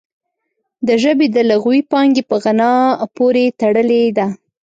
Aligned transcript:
د 0.87 0.89
ژبې 1.03 1.27
د 1.35 1.37
لغوي 1.49 1.81
پانګې 1.91 2.23
په 2.29 2.35
غنا 2.43 2.73
پورې 3.17 3.45
تړلې 3.59 4.03
ده 4.17 4.27